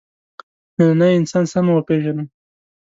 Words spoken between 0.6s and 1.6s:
نننی انسان